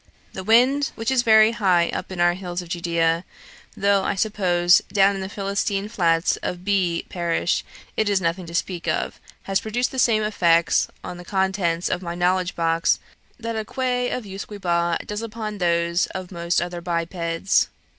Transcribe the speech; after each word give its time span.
The 0.33 0.43
wind, 0.43 0.89
which 0.95 1.11
is 1.11 1.21
very 1.21 1.51
high 1.51 1.89
up 1.89 2.11
in 2.11 2.19
our 2.19 2.33
hills 2.33 2.63
of 2.63 2.69
Judea, 2.69 3.23
though, 3.77 4.01
I 4.03 4.15
suppose, 4.15 4.81
down 4.91 5.13
in 5.13 5.21
the 5.21 5.29
Philistine 5.29 5.87
flats 5.89 6.37
of 6.37 6.65
B. 6.65 7.05
parish 7.07 7.63
it 7.95 8.09
is 8.09 8.19
nothing 8.19 8.47
to 8.47 8.55
speak 8.55 8.87
of, 8.87 9.19
has 9.43 9.59
produced 9.59 9.91
the 9.91 9.99
same 9.99 10.23
effects 10.23 10.87
on 11.03 11.17
the 11.17 11.23
contents 11.23 11.87
of 11.87 12.01
my 12.01 12.15
knowledge 12.15 12.55
box 12.55 12.97
that 13.39 13.55
a 13.55 13.63
quaigh 13.63 14.09
of 14.09 14.25
usquebaugh 14.25 15.05
does 15.05 15.21
upon 15.21 15.59
those 15.59 16.07
of 16.07 16.31
most 16.31 16.63
other 16.63 16.81
bipeds. 16.81 17.69